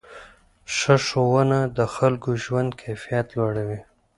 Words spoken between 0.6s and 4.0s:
ښه ښوونه د خلکو ژوند کیفیت لوړوي.